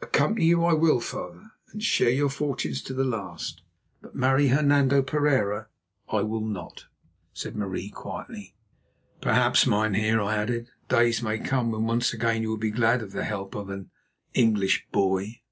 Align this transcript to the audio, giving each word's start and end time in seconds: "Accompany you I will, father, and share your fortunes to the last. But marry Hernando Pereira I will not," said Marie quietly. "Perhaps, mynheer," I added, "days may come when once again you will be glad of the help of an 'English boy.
"Accompany 0.00 0.46
you 0.46 0.64
I 0.64 0.72
will, 0.72 0.98
father, 0.98 1.50
and 1.72 1.82
share 1.82 2.08
your 2.08 2.30
fortunes 2.30 2.80
to 2.80 2.94
the 2.94 3.04
last. 3.04 3.60
But 4.00 4.14
marry 4.14 4.48
Hernando 4.48 5.02
Pereira 5.02 5.68
I 6.08 6.22
will 6.22 6.40
not," 6.40 6.86
said 7.34 7.54
Marie 7.54 7.90
quietly. 7.90 8.54
"Perhaps, 9.20 9.66
mynheer," 9.66 10.22
I 10.22 10.36
added, 10.36 10.70
"days 10.88 11.22
may 11.22 11.38
come 11.38 11.70
when 11.72 11.84
once 11.84 12.14
again 12.14 12.40
you 12.40 12.48
will 12.48 12.56
be 12.56 12.70
glad 12.70 13.02
of 13.02 13.12
the 13.12 13.24
help 13.24 13.54
of 13.54 13.68
an 13.68 13.90
'English 14.32 14.86
boy. 14.90 15.42